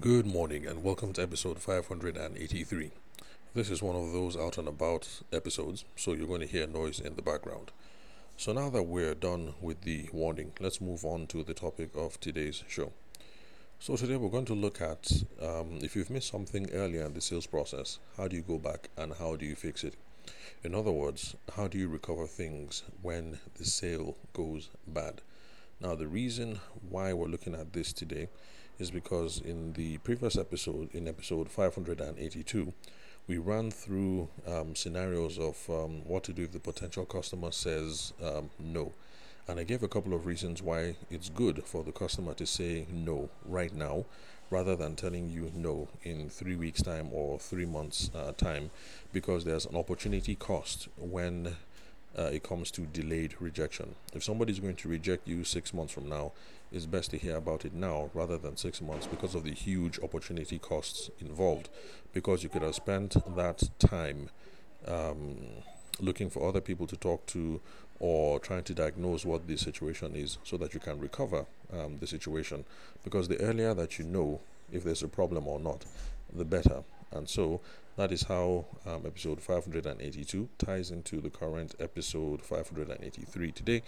Good 0.00 0.26
morning 0.26 0.66
and 0.66 0.82
welcome 0.82 1.12
to 1.14 1.22
episode 1.22 1.60
583. 1.60 2.90
This 3.54 3.70
is 3.70 3.80
one 3.80 3.94
of 3.94 4.12
those 4.12 4.36
out 4.36 4.58
and 4.58 4.66
about 4.66 5.22
episodes, 5.32 5.84
so 5.94 6.12
you're 6.12 6.26
going 6.26 6.40
to 6.40 6.46
hear 6.46 6.66
noise 6.66 6.98
in 6.98 7.14
the 7.14 7.22
background. 7.22 7.70
So 8.36 8.52
now 8.52 8.68
that 8.70 8.82
we're 8.82 9.14
done 9.14 9.54
with 9.60 9.82
the 9.82 10.10
warning, 10.12 10.52
let's 10.58 10.80
move 10.80 11.04
on 11.04 11.28
to 11.28 11.44
the 11.44 11.54
topic 11.54 11.90
of 11.94 12.20
today's 12.20 12.64
show. 12.68 12.92
So 13.78 13.96
today 13.96 14.16
we're 14.16 14.30
going 14.30 14.44
to 14.46 14.54
look 14.54 14.82
at 14.82 15.10
um, 15.40 15.78
if 15.80 15.94
you've 15.94 16.10
missed 16.10 16.30
something 16.30 16.70
earlier 16.72 17.04
in 17.04 17.14
the 17.14 17.20
sales 17.20 17.46
process, 17.46 18.00
how 18.16 18.26
do 18.26 18.36
you 18.36 18.42
go 18.42 18.58
back 18.58 18.90
and 18.98 19.14
how 19.14 19.36
do 19.36 19.46
you 19.46 19.54
fix 19.54 19.84
it? 19.84 19.94
In 20.64 20.74
other 20.74 20.92
words, 20.92 21.36
how 21.56 21.68
do 21.68 21.78
you 21.78 21.88
recover 21.88 22.26
things 22.26 22.82
when 23.00 23.38
the 23.54 23.64
sale 23.64 24.16
goes 24.32 24.70
bad? 24.86 25.22
Now, 25.80 25.94
the 25.94 26.08
reason 26.08 26.60
why 26.88 27.12
we're 27.12 27.26
looking 27.26 27.54
at 27.54 27.72
this 27.72 27.92
today 27.92 28.28
is 28.78 28.90
because 28.90 29.40
in 29.40 29.72
the 29.74 29.98
previous 29.98 30.36
episode, 30.36 30.94
in 30.94 31.08
episode 31.08 31.50
582, 31.50 32.72
we 33.26 33.38
ran 33.38 33.70
through 33.70 34.28
um, 34.46 34.74
scenarios 34.74 35.38
of 35.38 35.58
um, 35.70 36.06
what 36.06 36.24
to 36.24 36.32
do 36.32 36.42
if 36.42 36.52
the 36.52 36.58
potential 36.58 37.04
customer 37.04 37.50
says 37.50 38.12
um, 38.22 38.50
no. 38.58 38.92
And 39.46 39.60
I 39.60 39.64
gave 39.64 39.82
a 39.82 39.88
couple 39.88 40.14
of 40.14 40.26
reasons 40.26 40.62
why 40.62 40.96
it's 41.10 41.28
good 41.28 41.64
for 41.64 41.84
the 41.84 41.92
customer 41.92 42.34
to 42.34 42.46
say 42.46 42.86
no 42.90 43.28
right 43.44 43.74
now 43.74 44.06
rather 44.50 44.76
than 44.76 44.94
telling 44.96 45.30
you 45.30 45.50
no 45.54 45.88
in 46.02 46.28
three 46.28 46.56
weeks' 46.56 46.82
time 46.82 47.08
or 47.12 47.38
three 47.38 47.64
months' 47.66 48.10
uh, 48.14 48.32
time 48.32 48.70
because 49.12 49.44
there's 49.44 49.66
an 49.66 49.76
opportunity 49.76 50.34
cost 50.34 50.88
when 50.98 51.56
uh, 52.18 52.30
it 52.32 52.42
comes 52.42 52.70
to 52.72 52.82
delayed 52.82 53.34
rejection. 53.40 53.94
If 54.14 54.22
somebody 54.24 54.52
is 54.52 54.60
going 54.60 54.76
to 54.76 54.88
reject 54.88 55.26
you 55.26 55.44
six 55.44 55.74
months 55.74 55.92
from 55.92 56.08
now, 56.08 56.32
it's 56.72 56.86
best 56.86 57.10
to 57.10 57.18
hear 57.18 57.36
about 57.36 57.64
it 57.64 57.74
now 57.74 58.10
rather 58.14 58.36
than 58.36 58.56
six 58.56 58.80
months 58.80 59.06
because 59.06 59.34
of 59.34 59.44
the 59.44 59.52
huge 59.52 60.00
opportunity 60.00 60.58
costs 60.58 61.10
involved. 61.20 61.68
Because 62.12 62.42
you 62.42 62.48
could 62.48 62.62
have 62.62 62.74
spent 62.74 63.16
that 63.36 63.62
time 63.78 64.30
um, 64.86 65.36
looking 66.00 66.30
for 66.30 66.48
other 66.48 66.60
people 66.60 66.86
to 66.86 66.96
talk 66.96 67.26
to 67.26 67.60
or 68.00 68.40
trying 68.40 68.64
to 68.64 68.74
diagnose 68.74 69.24
what 69.24 69.46
the 69.46 69.56
situation 69.56 70.14
is 70.16 70.38
so 70.42 70.56
that 70.56 70.74
you 70.74 70.80
can 70.80 70.98
recover 70.98 71.46
um, 71.72 71.98
the 71.98 72.06
situation. 72.06 72.64
Because 73.04 73.28
the 73.28 73.40
earlier 73.40 73.72
that 73.74 73.98
you 73.98 74.04
know 74.04 74.40
if 74.72 74.84
there's 74.84 75.02
a 75.02 75.08
problem 75.08 75.46
or 75.46 75.60
not, 75.60 75.84
the 76.32 76.44
better. 76.44 76.82
And 77.14 77.28
so 77.28 77.60
that 77.96 78.10
is 78.10 78.24
how 78.24 78.66
um, 78.86 79.02
episode 79.06 79.40
582 79.40 80.48
ties 80.58 80.90
into 80.90 81.20
the 81.20 81.30
current 81.30 81.74
episode 81.78 82.42
583 82.42 83.52
today. 83.52 83.82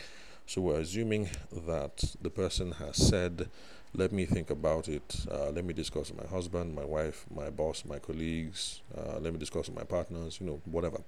So 0.47 0.61
we're 0.61 0.79
assuming 0.79 1.29
that 1.67 2.15
the 2.23 2.31
person 2.31 2.73
has 2.73 2.97
said, 2.97 3.49
Let 3.93 4.13
me 4.13 4.25
think 4.25 4.49
about 4.51 4.89
it. 4.89 5.27
Uh, 5.29 5.51
let 5.51 5.65
me 5.65 5.75
discuss 5.75 6.11
with 6.11 6.23
my 6.23 6.29
husband, 6.29 6.73
my 6.73 6.85
wife, 6.85 7.27
my 7.35 7.51
boss, 7.51 7.85
my 7.85 7.99
colleagues. 7.99 8.81
Uh, 8.97 9.19
let 9.19 9.33
me 9.33 9.41
discuss 9.41 9.69
with 9.69 9.77
my 9.77 9.85
partners, 9.85 10.39
you 10.41 10.47
know, 10.47 10.61
whatever. 10.67 11.01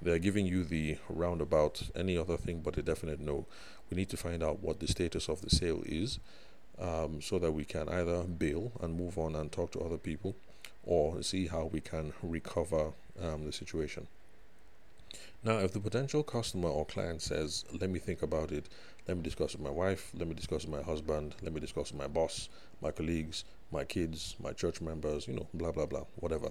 They're 0.00 0.18
giving 0.18 0.46
you 0.46 0.64
the 0.64 0.96
roundabout, 1.10 1.82
any 1.94 2.16
other 2.16 2.38
thing 2.38 2.62
but 2.64 2.78
a 2.78 2.82
definite 2.82 3.20
no. 3.20 3.44
We 3.90 3.98
need 3.98 4.08
to 4.10 4.16
find 4.16 4.42
out 4.42 4.60
what 4.60 4.80
the 4.80 4.88
status 4.88 5.28
of 5.28 5.42
the 5.42 5.50
sale 5.50 5.82
is 5.84 6.18
um, 6.80 7.20
so 7.20 7.38
that 7.38 7.52
we 7.52 7.66
can 7.66 7.90
either 7.90 8.22
bail 8.22 8.72
and 8.80 8.96
move 8.96 9.18
on 9.18 9.36
and 9.36 9.52
talk 9.52 9.72
to 9.72 9.80
other 9.80 9.98
people 9.98 10.36
or 10.86 11.22
see 11.22 11.46
how 11.46 11.66
we 11.66 11.80
can 11.80 12.12
recover 12.22 12.92
um, 13.20 13.44
the 13.44 13.52
situation. 13.52 14.06
Now, 15.44 15.58
if 15.58 15.72
the 15.72 15.80
potential 15.80 16.22
customer 16.22 16.68
or 16.68 16.86
client 16.86 17.22
says, 17.22 17.64
Let 17.78 17.90
me 17.90 17.98
think 17.98 18.22
about 18.22 18.50
it, 18.50 18.68
let 19.06 19.16
me 19.16 19.22
discuss 19.22 19.52
with 19.52 19.62
my 19.62 19.70
wife, 19.70 20.10
let 20.18 20.26
me 20.26 20.34
discuss 20.34 20.64
with 20.64 20.74
my 20.74 20.82
husband, 20.82 21.36
let 21.42 21.52
me 21.52 21.60
discuss 21.60 21.92
with 21.92 22.00
my 22.00 22.08
boss, 22.08 22.48
my 22.80 22.90
colleagues, 22.90 23.44
my 23.70 23.84
kids, 23.84 24.34
my 24.42 24.52
church 24.52 24.80
members, 24.80 25.28
you 25.28 25.34
know, 25.34 25.46
blah, 25.54 25.70
blah, 25.70 25.86
blah, 25.86 26.04
whatever, 26.16 26.50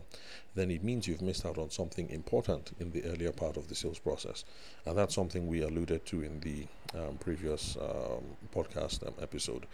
then 0.54 0.72
it 0.72 0.84
means 0.84 1.08
you've 1.08 1.22
missed 1.22 1.46
out 1.46 1.58
on 1.58 1.70
something 1.70 2.10
important 2.10 2.72
in 2.80 2.92
the 2.92 3.04
earlier 3.06 3.32
part 3.32 3.58
of 3.58 3.68
the 3.68 3.76
sales 3.76 4.00
process. 4.00 4.46
And 4.86 4.98
that's 4.98 5.16
something 5.16 5.48
we 5.48 5.62
alluded 5.62 6.06
to 6.08 6.22
in 6.22 6.40
the 6.40 6.66
um, 6.98 7.18
previous 7.18 7.78
um, 7.78 8.24
podcast 8.54 9.06
um, 9.06 9.14
episode. 9.22 9.66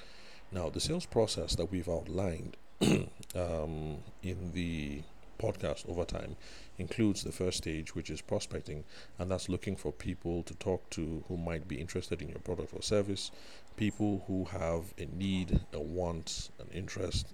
Now, 0.52 0.70
the 0.70 0.80
sales 0.80 1.06
process 1.06 1.56
that 1.56 1.72
we've 1.72 1.90
outlined 1.90 2.58
um, 3.36 3.98
in 4.24 4.52
the 4.54 5.02
podcast 5.40 5.88
over 5.90 6.06
time 6.06 6.36
includes 6.78 7.24
the 7.24 7.32
first 7.32 7.58
stage, 7.58 7.96
which 7.96 8.10
is 8.10 8.22
prospecting, 8.22 8.84
and 9.20 9.30
that's 9.30 9.50
looking 9.50 9.76
for 9.76 9.92
people 9.92 10.44
to 10.44 10.54
talk 10.56 10.90
to 10.92 11.24
who 11.28 11.38
might 11.38 11.68
be 11.68 11.76
interested 11.76 12.22
in 12.22 12.30
your 12.30 12.40
product 12.40 12.74
or 12.74 12.82
service, 12.82 13.32
people 13.78 14.24
who 14.28 14.46
have 14.46 14.94
a 14.98 15.06
need, 15.16 15.60
a 15.74 15.80
want, 15.80 16.50
an 16.60 16.68
interest, 16.74 17.28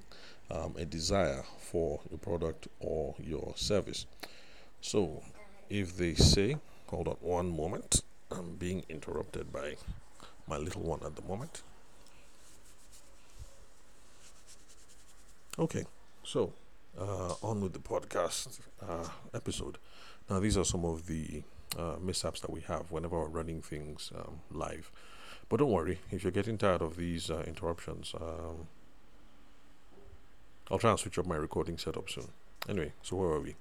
um, 0.52 0.76
a 0.78 0.86
desire 0.86 1.44
for 1.60 2.00
your 2.10 2.20
product 2.20 2.68
or 2.80 3.16
your 3.20 3.54
service. 3.56 4.06
So, 4.82 5.24
if 5.70 5.98
they 5.98 6.14
say, 6.14 6.58
hold 6.88 7.08
on 7.08 7.18
one 7.22 7.56
moment, 7.56 8.04
I'm 8.32 8.56
being 8.56 8.84
interrupted 8.90 9.52
by 9.52 9.76
my 10.48 10.58
little 10.58 10.82
one 10.82 11.00
at 11.06 11.16
the 11.16 11.22
moment. 11.22 11.64
Okay, 15.60 15.86
so 16.24 16.54
uh, 17.00 17.34
on 17.42 17.62
with 17.62 17.74
the 17.74 17.80
podcast 17.80 18.60
uh, 18.88 19.08
episode. 19.34 19.80
Now, 20.30 20.40
these 20.40 20.56
are 20.56 20.64
some 20.64 20.86
of 20.86 21.08
the 21.08 21.42
uh, 21.76 21.96
mishaps 22.00 22.42
that 22.42 22.52
we 22.52 22.62
have 22.62 22.92
whenever 22.92 23.18
we're 23.18 23.28
running 23.30 23.64
things 23.64 24.12
um, 24.16 24.42
live. 24.52 24.92
But 25.50 25.58
don't 25.58 25.72
worry, 25.72 25.98
if 26.12 26.22
you're 26.22 26.32
getting 26.32 26.60
tired 26.60 26.84
of 26.84 26.96
these 26.96 27.32
uh, 27.32 27.44
interruptions, 27.48 28.14
um, 28.22 28.68
I'll 30.70 30.78
try 30.78 30.92
and 30.92 31.00
switch 31.00 31.18
up 31.18 31.26
my 31.26 31.38
recording 31.38 31.80
setup 31.80 32.08
soon. 32.08 32.28
Anyway, 32.70 32.94
so 33.02 33.16
where 33.16 33.30
are 33.30 33.42
we? 33.42 33.56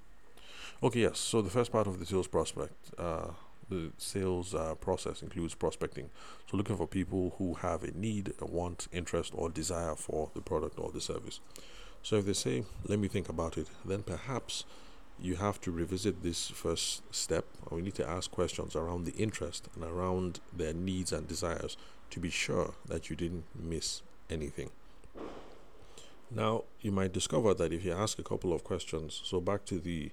Okay, 0.82 1.00
yes. 1.00 1.18
So 1.18 1.40
the 1.40 1.48
first 1.48 1.72
part 1.72 1.86
of 1.86 1.98
the 1.98 2.04
sales 2.04 2.26
prospect, 2.26 2.90
uh, 2.98 3.28
the 3.70 3.90
sales 3.96 4.54
uh, 4.54 4.74
process 4.74 5.22
includes 5.22 5.54
prospecting. 5.54 6.10
So 6.50 6.58
looking 6.58 6.76
for 6.76 6.86
people 6.86 7.36
who 7.38 7.54
have 7.54 7.84
a 7.84 7.92
need, 7.92 8.34
a 8.38 8.44
want, 8.44 8.86
interest, 8.92 9.32
or 9.34 9.48
desire 9.48 9.94
for 9.94 10.30
the 10.34 10.42
product 10.42 10.78
or 10.78 10.92
the 10.92 11.00
service. 11.00 11.40
So 12.06 12.14
if 12.14 12.24
they 12.24 12.34
say, 12.34 12.62
let 12.86 13.00
me 13.00 13.08
think 13.08 13.28
about 13.28 13.58
it, 13.58 13.66
then 13.84 14.04
perhaps 14.04 14.64
you 15.18 15.34
have 15.34 15.60
to 15.62 15.72
revisit 15.72 16.22
this 16.22 16.50
first 16.50 17.02
step. 17.12 17.46
We 17.68 17.82
need 17.82 17.96
to 17.96 18.08
ask 18.08 18.30
questions 18.30 18.76
around 18.76 19.06
the 19.06 19.14
interest 19.14 19.66
and 19.74 19.82
around 19.82 20.38
their 20.56 20.72
needs 20.72 21.10
and 21.10 21.26
desires 21.26 21.76
to 22.10 22.20
be 22.20 22.30
sure 22.30 22.74
that 22.86 23.10
you 23.10 23.16
didn't 23.16 23.46
miss 23.56 24.02
anything. 24.30 24.70
Now, 26.30 26.62
you 26.80 26.92
might 26.92 27.12
discover 27.12 27.54
that 27.54 27.72
if 27.72 27.84
you 27.84 27.92
ask 27.92 28.20
a 28.20 28.22
couple 28.22 28.52
of 28.52 28.62
questions, 28.62 29.20
so 29.24 29.40
back 29.40 29.64
to 29.64 29.80
the 29.80 30.12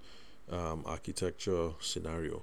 um, 0.52 0.82
architecture 0.88 1.74
scenario, 1.80 2.42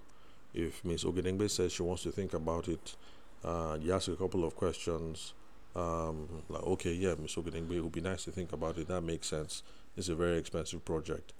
if 0.54 0.84
Ms. 0.84 1.02
Ogedengbe 1.02 1.50
says 1.50 1.72
she 1.72 1.82
wants 1.82 2.04
to 2.04 2.12
think 2.12 2.34
about 2.34 2.68
it, 2.68 2.94
uh, 3.42 3.76
you 3.80 3.92
ask 3.92 4.06
a 4.06 4.14
couple 4.14 4.44
of 4.44 4.54
questions, 4.54 5.32
um, 5.76 6.28
like, 6.48 6.62
okay, 6.62 6.92
yeah, 6.92 7.10
Mr. 7.10 7.42
Ogedengbe, 7.42 7.72
it 7.72 7.80
would 7.80 7.92
be 7.92 8.00
nice 8.00 8.24
to 8.24 8.30
think 8.30 8.52
about 8.52 8.78
it. 8.78 8.88
That 8.88 9.02
makes 9.02 9.28
sense. 9.28 9.62
It's 9.96 10.08
a 10.08 10.14
very 10.14 10.38
expensive 10.38 10.84
project. 10.84 11.32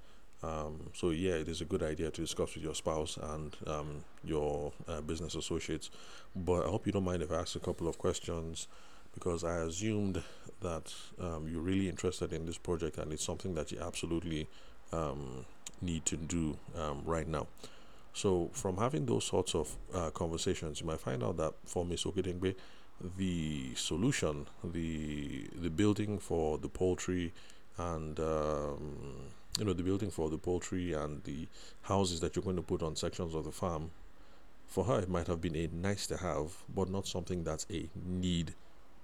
Um, 0.42 0.90
so, 0.94 1.10
yeah, 1.10 1.34
it 1.34 1.48
is 1.48 1.60
a 1.60 1.64
good 1.64 1.82
idea 1.82 2.10
to 2.10 2.20
discuss 2.20 2.54
with 2.54 2.64
your 2.64 2.74
spouse 2.74 3.18
and 3.20 3.56
um, 3.66 4.04
your 4.24 4.72
uh, 4.88 5.00
business 5.00 5.34
associates. 5.34 5.90
But 6.34 6.66
I 6.66 6.70
hope 6.70 6.86
you 6.86 6.92
don't 6.92 7.04
mind 7.04 7.22
if 7.22 7.30
I 7.30 7.36
ask 7.36 7.56
a 7.56 7.60
couple 7.60 7.88
of 7.88 7.98
questions 7.98 8.68
because 9.14 9.44
I 9.44 9.56
assumed 9.58 10.22
that 10.60 10.92
um, 11.20 11.48
you're 11.48 11.62
really 11.62 11.88
interested 11.88 12.32
in 12.32 12.46
this 12.46 12.58
project 12.58 12.98
and 12.98 13.12
it's 13.12 13.24
something 13.24 13.54
that 13.54 13.72
you 13.72 13.80
absolutely 13.80 14.46
um, 14.92 15.44
need 15.80 16.04
to 16.06 16.16
do 16.16 16.56
um, 16.78 17.02
right 17.04 17.26
now. 17.26 17.46
So, 18.12 18.50
from 18.52 18.76
having 18.76 19.06
those 19.06 19.24
sorts 19.24 19.54
of 19.54 19.76
uh, 19.94 20.10
conversations, 20.10 20.80
you 20.80 20.86
might 20.86 21.00
find 21.00 21.22
out 21.22 21.36
that 21.36 21.54
for 21.64 21.84
Ms. 21.84 22.04
Ogedengbe, 22.04 22.54
the 23.16 23.74
solution, 23.74 24.46
the 24.62 25.46
the 25.60 25.70
building 25.70 26.18
for 26.18 26.58
the 26.58 26.68
poultry, 26.68 27.32
and 27.78 28.18
um, 28.20 28.96
you 29.58 29.64
know 29.64 29.72
the 29.72 29.82
building 29.82 30.10
for 30.10 30.28
the 30.28 30.38
poultry 30.38 30.92
and 30.92 31.24
the 31.24 31.48
houses 31.82 32.20
that 32.20 32.36
you're 32.36 32.42
going 32.42 32.56
to 32.56 32.62
put 32.62 32.82
on 32.82 32.96
sections 32.96 33.34
of 33.34 33.44
the 33.44 33.52
farm. 33.52 33.90
For 34.66 34.84
her, 34.84 35.00
it 35.00 35.08
might 35.08 35.26
have 35.26 35.40
been 35.40 35.56
a 35.56 35.68
nice 35.72 36.06
to 36.08 36.16
have, 36.18 36.62
but 36.72 36.88
not 36.88 37.06
something 37.06 37.42
that's 37.42 37.66
a 37.70 37.88
need 38.06 38.54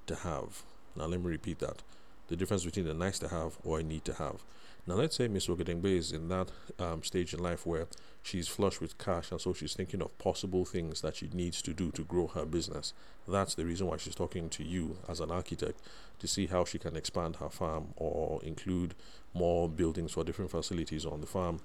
to 0.06 0.14
have. 0.14 0.62
Now, 0.94 1.06
let 1.06 1.20
me 1.20 1.30
repeat 1.30 1.58
that: 1.60 1.82
the 2.28 2.36
difference 2.36 2.64
between 2.64 2.86
a 2.88 2.94
nice 2.94 3.18
to 3.20 3.28
have 3.28 3.58
or 3.64 3.80
a 3.80 3.82
need 3.82 4.04
to 4.04 4.14
have. 4.14 4.42
Now, 4.88 4.94
let's 4.94 5.16
say 5.16 5.26
Miss 5.26 5.48
Ogedengbe 5.48 5.86
is 5.86 6.12
in 6.12 6.28
that 6.28 6.52
um, 6.78 7.02
stage 7.02 7.34
in 7.34 7.40
life 7.40 7.66
where 7.66 7.88
she's 8.22 8.46
flush 8.46 8.80
with 8.80 8.98
cash 8.98 9.32
and 9.32 9.40
so 9.40 9.52
she's 9.52 9.74
thinking 9.74 10.00
of 10.00 10.16
possible 10.18 10.64
things 10.64 11.00
that 11.00 11.16
she 11.16 11.28
needs 11.32 11.60
to 11.62 11.72
do 11.74 11.90
to 11.90 12.02
grow 12.02 12.28
her 12.28 12.44
business. 12.44 12.92
That's 13.26 13.56
the 13.56 13.64
reason 13.64 13.88
why 13.88 13.96
she's 13.96 14.14
talking 14.14 14.48
to 14.50 14.62
you 14.62 14.98
as 15.08 15.18
an 15.18 15.32
architect 15.32 15.80
to 16.20 16.28
see 16.28 16.46
how 16.46 16.64
she 16.64 16.78
can 16.78 16.96
expand 16.96 17.36
her 17.36 17.50
farm 17.50 17.94
or 17.96 18.40
include 18.44 18.94
more 19.34 19.68
buildings 19.68 20.12
for 20.12 20.22
different 20.22 20.52
facilities 20.52 21.04
on 21.04 21.20
the 21.20 21.26
farm. 21.26 21.58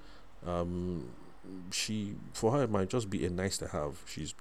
Um, 0.45 1.11
she, 1.71 2.15
for 2.33 2.51
her, 2.53 2.63
it 2.63 2.71
might 2.71 2.89
just 2.89 3.09
be 3.09 3.23
a 3.25 3.29
nice 3.29 3.57
to 3.59 3.67
have. 3.67 4.01
She's 4.07 4.33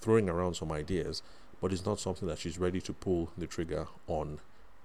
throwing 0.00 0.30
around 0.30 0.54
some 0.54 0.72
ideas, 0.72 1.22
but 1.60 1.72
it's 1.72 1.84
not 1.84 2.00
something 2.00 2.26
that 2.28 2.38
she's 2.38 2.58
ready 2.58 2.80
to 2.80 2.92
pull 2.94 3.32
the 3.36 3.46
trigger 3.46 3.86
on 4.06 4.40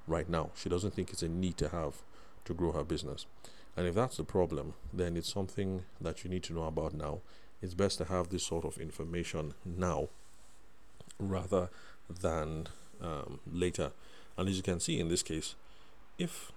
right 0.10 0.28
now. 0.28 0.50
She 0.56 0.70
doesn't 0.70 0.94
think 0.94 1.12
it's 1.12 1.24
a 1.24 1.30
need 1.30 1.58
to 1.58 1.70
have 1.70 2.02
to 2.46 2.54
grow 2.54 2.72
her 2.72 2.84
business. 2.84 3.26
And 3.78 3.88
if 3.88 3.96
that's 3.96 4.18
the 4.18 4.24
problem, 4.24 4.74
then 4.92 5.16
it's 5.16 5.32
something 5.32 5.86
that 6.02 6.24
you 6.24 6.30
need 6.30 6.44
to 6.44 6.54
know 6.54 6.66
about 6.66 6.94
now. 6.94 7.20
It's 7.62 7.74
best 7.74 7.98
to 8.00 8.06
have 8.06 8.30
this 8.30 8.44
sort 8.44 8.66
of 8.66 8.78
information 8.78 9.54
now 9.66 10.10
rather 11.20 11.70
than 12.10 12.68
um, 13.02 13.40
later. 13.50 13.92
And 14.38 14.50
as 14.50 14.58
you 14.58 14.64
can 14.64 14.80
see 14.80 15.00
in 15.00 15.10
this 15.10 15.24
case, 15.24 15.56
if 16.18 16.52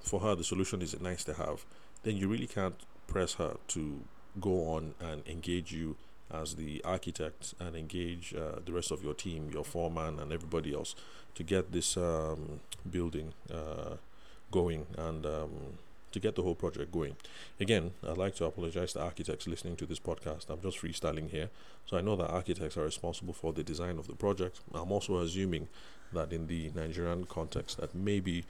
for 0.00 0.20
her 0.20 0.34
the 0.34 0.44
solution 0.44 0.82
is 0.82 0.94
a 0.94 1.02
nice 1.02 1.24
to 1.24 1.34
have, 1.34 1.64
then 2.02 2.16
you 2.16 2.28
really 2.28 2.46
can't 2.46 2.76
press 3.06 3.34
her 3.34 3.56
to 3.68 4.00
go 4.40 4.68
on 4.68 4.94
and 5.00 5.26
engage 5.28 5.72
you 5.72 5.96
as 6.30 6.56
the 6.56 6.82
architect 6.84 7.54
and 7.60 7.76
engage 7.76 8.34
uh, 8.34 8.60
the 8.64 8.72
rest 8.72 8.90
of 8.90 9.02
your 9.02 9.14
team, 9.14 9.50
your 9.52 9.64
foreman, 9.64 10.18
and 10.18 10.32
everybody 10.32 10.74
else 10.74 10.94
to 11.34 11.42
get 11.42 11.72
this 11.72 11.96
um, 11.96 12.60
building 12.90 13.32
uh, 13.52 13.96
going 14.50 14.86
and 14.96 15.26
um, 15.26 15.50
to 16.12 16.20
get 16.20 16.36
the 16.36 16.42
whole 16.42 16.54
project 16.54 16.92
going. 16.92 17.16
Again, 17.60 17.90
I'd 18.08 18.16
like 18.16 18.36
to 18.36 18.44
apologize 18.44 18.92
to 18.92 19.02
architects 19.02 19.48
listening 19.48 19.76
to 19.76 19.86
this 19.86 19.98
podcast. 19.98 20.48
I'm 20.48 20.60
just 20.60 20.78
freestyling 20.78 21.28
here. 21.28 21.50
So 21.86 21.98
I 21.98 22.00
know 22.00 22.16
that 22.16 22.30
architects 22.30 22.76
are 22.76 22.84
responsible 22.84 23.34
for 23.34 23.52
the 23.52 23.64
design 23.64 23.98
of 23.98 24.06
the 24.06 24.14
project. 24.14 24.60
I'm 24.72 24.92
also 24.92 25.18
assuming 25.18 25.68
that 26.12 26.32
in 26.32 26.46
the 26.46 26.70
Nigerian 26.74 27.24
context, 27.24 27.78
that 27.78 27.94
maybe 27.94 28.44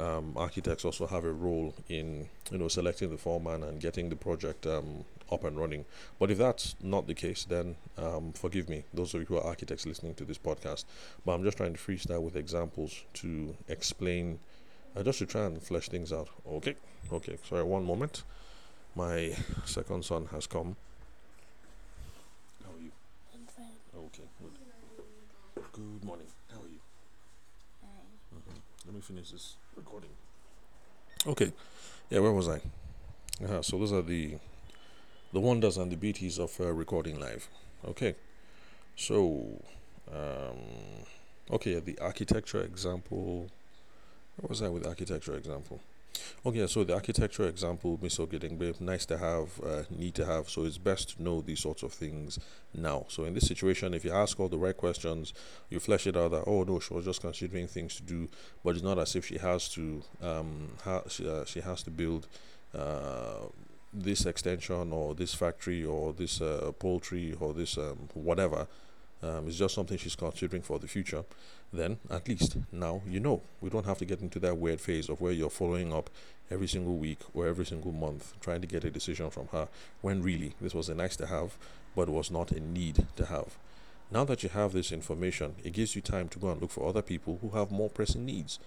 um, 0.00 0.32
architects 0.36 0.84
also 0.84 1.06
have 1.06 1.24
a 1.24 1.32
role 1.32 1.74
in 1.88 2.28
you 2.50 2.58
know 2.58 2.68
selecting 2.68 3.10
the 3.10 3.18
foreman 3.18 3.62
and 3.62 3.80
getting 3.80 4.08
the 4.08 4.16
project 4.16 4.66
um, 4.66 5.04
up 5.30 5.44
and 5.44 5.58
running. 5.58 5.84
But 6.18 6.30
if 6.30 6.38
that's 6.38 6.74
not 6.82 7.06
the 7.06 7.14
case, 7.14 7.44
then 7.44 7.76
um, 7.98 8.32
forgive 8.32 8.68
me, 8.68 8.84
those 8.92 9.14
of 9.14 9.20
you 9.20 9.26
who 9.26 9.36
are 9.36 9.44
architects 9.44 9.86
listening 9.86 10.14
to 10.14 10.24
this 10.24 10.38
podcast. 10.38 10.84
But 11.24 11.32
I'm 11.32 11.44
just 11.44 11.56
trying 11.56 11.74
to 11.74 11.78
freestyle 11.78 12.22
with 12.22 12.36
examples 12.36 13.04
to 13.14 13.56
explain, 13.68 14.38
uh, 14.96 15.02
just 15.02 15.18
to 15.20 15.26
try 15.26 15.44
and 15.46 15.62
flesh 15.62 15.88
things 15.88 16.12
out. 16.12 16.28
Okay, 16.48 16.74
okay. 17.12 17.36
Sorry, 17.48 17.62
one 17.62 17.84
moment. 17.84 18.24
My 18.96 19.36
second 19.64 20.04
son 20.04 20.26
has 20.32 20.46
come. 20.46 20.76
How 22.64 22.72
are 22.72 22.80
you? 22.82 22.90
I'm 23.34 23.46
fine. 23.46 23.76
Okay, 24.06 24.28
good. 24.42 25.62
Good 25.72 26.04
morning. 26.04 26.26
How 26.52 26.60
are 26.60 26.68
you? 26.68 26.80
Hi. 27.82 27.88
Let 28.84 28.88
me 29.00 29.14
finish 29.14 29.30
this 29.30 29.56
recording. 29.76 30.10
Okay, 31.26 31.52
yeah, 32.10 32.18
where 32.20 32.32
was 32.32 32.48
I? 32.48 32.60
Uh-huh, 33.42 33.62
so 33.62 33.78
those 33.78 33.92
are 33.92 34.02
the 34.02 34.36
the 35.32 35.40
wonders 35.40 35.78
and 35.78 35.90
the 35.90 35.96
beauties 35.96 36.38
of 36.38 36.60
uh, 36.60 36.72
recording 36.72 37.18
live. 37.18 37.48
Okay, 37.86 38.14
so 38.96 39.62
um, 40.12 41.06
okay, 41.50 41.80
the 41.80 41.98
architecture 42.00 42.62
example. 42.62 43.48
What 44.36 44.50
was 44.50 44.62
I 44.62 44.68
with 44.68 44.86
architecture 44.86 45.36
example? 45.36 45.80
Okay, 46.44 46.66
so 46.66 46.84
the 46.84 46.94
architecture 46.94 47.46
example, 47.46 47.98
Miss 48.00 48.18
Ogedengbe, 48.18 48.80
nice 48.80 49.04
to 49.06 49.18
have, 49.18 49.60
uh, 49.64 49.82
need 49.90 50.14
to 50.14 50.24
have. 50.24 50.48
So 50.48 50.64
it's 50.64 50.78
best 50.78 51.16
to 51.16 51.22
know 51.22 51.40
these 51.40 51.60
sorts 51.60 51.82
of 51.82 51.92
things 51.92 52.38
now. 52.74 53.06
So 53.08 53.24
in 53.24 53.34
this 53.34 53.46
situation, 53.46 53.94
if 53.94 54.04
you 54.04 54.12
ask 54.12 54.40
all 54.40 54.48
the 54.48 54.58
right 54.58 54.76
questions, 54.76 55.34
you 55.68 55.80
flesh 55.80 56.06
it 56.06 56.16
out 56.16 56.30
that 56.30 56.44
oh 56.46 56.62
no, 56.64 56.78
she 56.80 56.94
was 56.94 57.04
just 57.04 57.20
considering 57.20 57.66
things 57.66 57.96
to 57.96 58.02
do, 58.02 58.28
but 58.64 58.74
it's 58.74 58.84
not 58.84 58.98
as 58.98 59.14
if 59.16 59.26
she 59.26 59.38
has 59.38 59.68
to 59.70 60.02
um 60.22 60.70
ha- 60.84 61.02
she, 61.08 61.28
uh, 61.28 61.44
she 61.44 61.60
has 61.60 61.82
to 61.82 61.90
build 61.90 62.26
uh 62.74 63.46
this 63.92 64.24
extension 64.24 64.92
or 64.92 65.14
this 65.14 65.34
factory 65.34 65.84
or 65.84 66.12
this 66.12 66.40
uh, 66.40 66.70
poultry 66.78 67.34
or 67.40 67.52
this 67.52 67.76
um, 67.76 68.08
whatever. 68.14 68.66
Um, 69.22 69.48
it's 69.48 69.56
just 69.56 69.74
something 69.74 69.98
she's 69.98 70.16
considering 70.16 70.62
for 70.62 70.78
the 70.78 70.88
future. 70.88 71.24
Then 71.72 71.98
at 72.10 72.26
least 72.28 72.56
now 72.72 73.02
you 73.06 73.20
know. 73.20 73.42
We 73.60 73.70
don't 73.70 73.86
have 73.86 73.98
to 73.98 74.04
get 74.04 74.20
into 74.20 74.38
that 74.40 74.56
weird 74.56 74.80
phase 74.80 75.08
of 75.08 75.20
where 75.20 75.32
you're 75.32 75.50
following 75.50 75.92
up 75.92 76.10
every 76.50 76.66
single 76.66 76.96
week 76.96 77.20
or 77.34 77.46
every 77.46 77.66
single 77.66 77.92
month 77.92 78.34
trying 78.40 78.60
to 78.60 78.66
get 78.66 78.84
a 78.84 78.90
decision 78.90 79.30
from 79.30 79.48
her 79.48 79.68
when 80.00 80.22
really 80.22 80.54
this 80.60 80.74
was 80.74 80.88
a 80.88 80.94
nice 80.94 81.16
to 81.16 81.26
have 81.26 81.56
but 81.94 82.08
was 82.08 82.30
not 82.30 82.50
a 82.50 82.60
need 82.60 83.06
to 83.16 83.26
have. 83.26 83.56
Now 84.10 84.24
that 84.24 84.42
you 84.42 84.48
have 84.48 84.72
this 84.72 84.90
information, 84.90 85.54
it 85.62 85.72
gives 85.72 85.94
you 85.94 86.02
time 86.02 86.28
to 86.30 86.38
go 86.38 86.50
and 86.50 86.60
look 86.60 86.70
for 86.70 86.88
other 86.88 87.02
people 87.02 87.38
who 87.40 87.50
have 87.50 87.70
more 87.70 87.88
pressing 87.88 88.24
needs. 88.24 88.58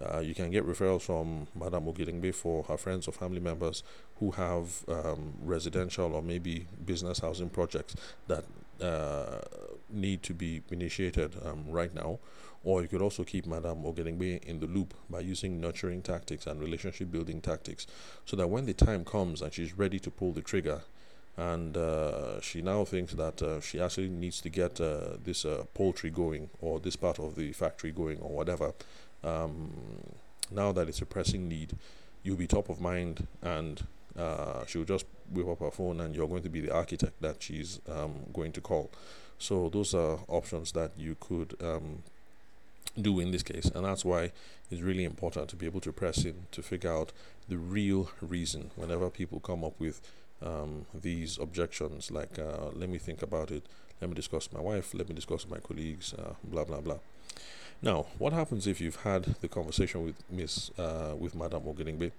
Uh, 0.00 0.20
you 0.20 0.34
can 0.34 0.50
get 0.50 0.66
referrals 0.66 1.02
from 1.02 1.46
Madame 1.54 1.86
Ogedengbe 1.86 2.34
for 2.34 2.64
her 2.64 2.76
friends 2.76 3.06
or 3.06 3.12
family 3.12 3.40
members 3.40 3.82
who 4.18 4.32
have 4.32 4.84
um, 4.88 5.34
residential 5.42 6.14
or 6.14 6.22
maybe 6.22 6.66
business 6.84 7.20
housing 7.20 7.48
projects 7.48 7.94
that 8.26 8.44
uh, 8.80 9.40
need 9.94 10.22
to 10.24 10.34
be 10.34 10.62
initiated 10.70 11.36
um, 11.44 11.64
right 11.68 11.94
now. 11.94 12.18
Or 12.62 12.80
you 12.80 12.88
could 12.88 13.02
also 13.02 13.24
keep 13.24 13.46
Madame 13.46 13.82
Ogedengbe 13.82 14.42
in 14.44 14.60
the 14.60 14.66
loop 14.66 14.94
by 15.10 15.20
using 15.20 15.60
nurturing 15.60 16.00
tactics 16.00 16.46
and 16.46 16.58
relationship 16.60 17.10
building 17.10 17.42
tactics 17.42 17.86
so 18.24 18.36
that 18.36 18.48
when 18.48 18.64
the 18.64 18.72
time 18.72 19.04
comes 19.04 19.42
and 19.42 19.52
she's 19.52 19.76
ready 19.76 19.98
to 19.98 20.10
pull 20.10 20.32
the 20.32 20.40
trigger, 20.40 20.82
and 21.36 21.76
uh, 21.76 22.40
she 22.40 22.62
now 22.62 22.84
thinks 22.84 23.12
that 23.14 23.42
uh, 23.42 23.60
she 23.60 23.80
actually 23.80 24.08
needs 24.08 24.40
to 24.40 24.48
get 24.48 24.80
uh, 24.80 25.16
this 25.22 25.44
uh, 25.44 25.64
poultry 25.74 26.08
going 26.08 26.48
or 26.60 26.78
this 26.78 26.96
part 26.96 27.18
of 27.18 27.34
the 27.34 27.52
factory 27.52 27.90
going 27.90 28.20
or 28.20 28.30
whatever 28.30 28.72
um, 29.24 29.72
now 30.50 30.72
that 30.72 30.88
it's 30.88 31.00
a 31.00 31.06
pressing 31.06 31.48
need, 31.48 31.76
you'll 32.22 32.36
be 32.36 32.46
top 32.46 32.68
of 32.68 32.80
mind 32.80 33.26
and 33.42 33.86
uh, 34.18 34.64
she'll 34.66 34.84
just 34.84 35.06
whip 35.30 35.48
up 35.48 35.60
her 35.60 35.70
phone 35.70 36.00
and 36.00 36.14
you're 36.14 36.28
going 36.28 36.42
to 36.42 36.48
be 36.48 36.60
the 36.60 36.72
architect 36.72 37.20
that 37.20 37.42
she's 37.42 37.80
um, 37.88 38.14
going 38.32 38.52
to 38.52 38.60
call. 38.60 38.90
So 39.38 39.68
those 39.68 39.94
are 39.94 40.18
options 40.28 40.72
that 40.72 40.92
you 40.96 41.16
could 41.20 41.56
um, 41.60 42.02
do 43.00 43.20
in 43.20 43.30
this 43.30 43.42
case, 43.42 43.66
and 43.74 43.84
that's 43.84 44.04
why 44.04 44.30
it's 44.70 44.80
really 44.80 45.04
important 45.04 45.48
to 45.50 45.56
be 45.56 45.66
able 45.66 45.80
to 45.80 45.92
press 45.92 46.24
in 46.24 46.46
to 46.52 46.62
figure 46.62 46.92
out 46.92 47.12
the 47.48 47.56
real 47.56 48.10
reason 48.20 48.70
whenever 48.76 49.10
people 49.10 49.40
come 49.40 49.64
up 49.64 49.78
with 49.78 50.00
um, 50.42 50.86
these 50.94 51.38
objections. 51.38 52.10
Like, 52.10 52.38
uh, 52.38 52.70
let 52.74 52.88
me 52.88 52.98
think 52.98 53.22
about 53.22 53.50
it. 53.50 53.64
Let 54.00 54.10
me 54.10 54.14
discuss 54.14 54.52
my 54.52 54.60
wife. 54.60 54.94
Let 54.94 55.08
me 55.08 55.14
discuss 55.14 55.46
my 55.48 55.58
colleagues. 55.58 56.14
Uh, 56.14 56.34
blah 56.44 56.64
blah 56.64 56.80
blah. 56.80 56.98
Now, 57.82 58.06
what 58.18 58.32
happens 58.32 58.66
if 58.66 58.80
you've 58.80 59.02
had 59.02 59.24
the 59.40 59.48
conversation 59.48 60.04
with 60.04 60.22
Miss 60.30 60.70
uh, 60.78 61.14
with 61.18 61.34
Madame 61.34 61.62
Ogedengbe, 61.62 62.12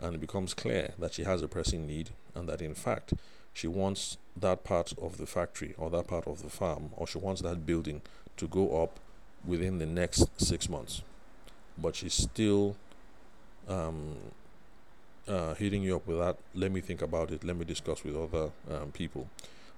and 0.00 0.14
it 0.14 0.20
becomes 0.20 0.54
clear 0.54 0.94
that 0.98 1.14
she 1.14 1.24
has 1.24 1.42
a 1.42 1.48
pressing 1.48 1.86
need, 1.86 2.10
and 2.34 2.48
that 2.48 2.62
in 2.62 2.74
fact 2.74 3.14
she 3.52 3.66
wants 3.66 4.18
that 4.36 4.62
part 4.62 4.92
of 5.00 5.18
the 5.18 5.26
factory 5.26 5.74
or 5.76 5.90
that 5.90 6.06
part 6.06 6.26
of 6.26 6.42
the 6.42 6.50
farm, 6.50 6.90
or 6.96 7.06
she 7.06 7.18
wants 7.18 7.42
that 7.42 7.66
building 7.66 8.02
to 8.36 8.46
go 8.46 8.82
up 8.82 8.98
within 9.44 9.78
the 9.78 9.86
next 9.86 10.28
six 10.40 10.68
months, 10.68 11.02
but 11.76 11.96
she's 11.96 12.14
still 12.14 12.76
um, 13.68 14.16
uh, 15.26 15.54
hitting 15.54 15.82
you 15.82 15.96
up 15.96 16.06
with 16.06 16.18
that. 16.18 16.36
Let 16.54 16.72
me 16.72 16.80
think 16.80 17.02
about 17.02 17.30
it. 17.30 17.44
Let 17.44 17.56
me 17.56 17.64
discuss 17.64 18.04
with 18.04 18.16
other 18.16 18.50
um, 18.70 18.92
people. 18.92 19.28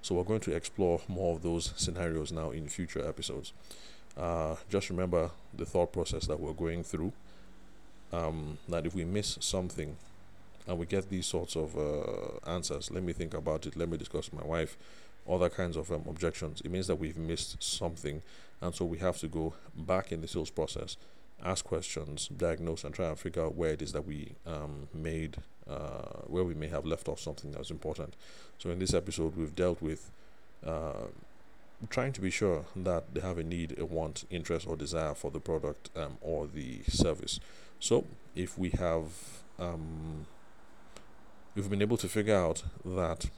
So 0.01 0.15
we're 0.15 0.23
going 0.23 0.39
to 0.41 0.55
explore 0.55 1.01
more 1.07 1.35
of 1.35 1.43
those 1.43 1.73
scenarios 1.75 2.31
now 2.31 2.51
in 2.51 2.67
future 2.67 3.07
episodes. 3.07 3.53
Uh, 4.17 4.55
just 4.69 4.89
remember 4.89 5.31
the 5.53 5.65
thought 5.65 5.93
process 5.93 6.27
that 6.27 6.39
we're 6.39 6.53
going 6.53 6.83
through. 6.83 7.13
Um, 8.11 8.57
that 8.67 8.85
if 8.85 8.93
we 8.93 9.05
miss 9.05 9.37
something 9.39 9.95
and 10.67 10.77
we 10.77 10.85
get 10.85 11.09
these 11.09 11.25
sorts 11.25 11.55
of 11.55 11.77
uh, 11.77 12.49
answers, 12.49 12.91
let 12.91 13.03
me 13.03 13.13
think 13.13 13.33
about 13.33 13.65
it, 13.65 13.75
let 13.75 13.89
me 13.89 13.97
discuss 13.97 14.31
with 14.31 14.41
my 14.41 14.47
wife, 14.47 14.77
other 15.29 15.49
kinds 15.49 15.77
of 15.77 15.91
um, 15.91 16.03
objections, 16.07 16.61
it 16.61 16.71
means 16.71 16.87
that 16.87 16.95
we've 16.95 17.17
missed 17.17 17.61
something. 17.61 18.21
And 18.61 18.75
so 18.75 18.85
we 18.85 18.99
have 18.99 19.17
to 19.19 19.27
go 19.27 19.53
back 19.75 20.11
in 20.11 20.21
the 20.21 20.27
sales 20.27 20.49
process, 20.49 20.97
ask 21.43 21.65
questions, 21.65 22.27
diagnose, 22.27 22.83
and 22.83 22.93
try 22.93 23.07
and 23.07 23.17
figure 23.17 23.43
out 23.43 23.55
where 23.55 23.71
it 23.71 23.81
is 23.81 23.91
that 23.93 24.05
we 24.05 24.33
um, 24.45 24.87
made, 24.93 25.37
uh, 25.69 26.21
where 26.27 26.43
we 26.43 26.53
may 26.53 26.67
have 26.67 26.85
left 26.85 27.07
off 27.07 27.19
something 27.19 27.51
that 27.51 27.59
was 27.59 27.71
important. 27.71 28.15
So 28.59 28.69
in 28.69 28.79
this 28.79 28.93
episode, 28.93 29.35
we've 29.35 29.55
dealt 29.55 29.81
with. 29.81 30.11
Uh, 30.65 31.07
trying 31.89 32.13
to 32.13 32.21
be 32.21 32.29
sure 32.29 32.65
that 32.75 33.13
they 33.13 33.21
have 33.21 33.37
a 33.37 33.43
need, 33.43 33.77
a 33.79 33.85
want, 33.85 34.25
interest, 34.29 34.67
or 34.67 34.75
desire 34.75 35.13
for 35.13 35.31
the 35.31 35.39
product 35.39 35.89
um, 35.95 36.17
or 36.21 36.47
the 36.47 36.83
service. 36.83 37.39
So, 37.79 38.05
if 38.35 38.57
we 38.57 38.69
have, 38.71 39.05
um, 39.57 40.27
we've 41.55 41.69
been 41.69 41.81
able 41.81 41.97
to 41.97 42.07
figure 42.07 42.35
out 42.35 42.63
that 42.85 43.29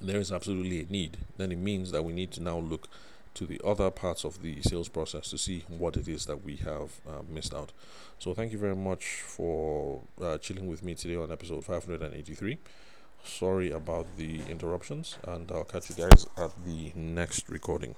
there 0.00 0.18
is 0.18 0.32
absolutely 0.32 0.80
a 0.80 0.86
need, 0.86 1.18
then 1.36 1.52
it 1.52 1.58
means 1.58 1.90
that 1.92 2.02
we 2.02 2.12
need 2.12 2.30
to 2.32 2.42
now 2.42 2.58
look 2.58 2.88
to 3.34 3.46
the 3.46 3.60
other 3.64 3.90
parts 3.90 4.24
of 4.24 4.42
the 4.42 4.62
sales 4.62 4.88
process 4.88 5.28
to 5.30 5.38
see 5.38 5.64
what 5.68 5.96
it 5.96 6.06
is 6.06 6.26
that 6.26 6.44
we 6.44 6.56
have 6.56 7.00
uh, 7.08 7.22
missed 7.28 7.52
out. 7.52 7.72
So, 8.18 8.32
thank 8.32 8.52
you 8.52 8.58
very 8.58 8.76
much 8.76 9.22
for 9.22 10.02
uh, 10.22 10.38
chilling 10.38 10.68
with 10.68 10.82
me 10.82 10.94
today 10.94 11.16
on 11.16 11.32
episode 11.32 11.64
583. 11.64 12.58
Sorry 13.24 13.70
about 13.70 14.06
the 14.16 14.40
interruptions, 14.48 15.16
and 15.26 15.50
I'll 15.50 15.64
catch 15.64 15.90
you 15.90 15.96
guys 15.96 16.26
at 16.36 16.52
the 16.64 16.92
next 16.94 17.48
recording. 17.48 17.96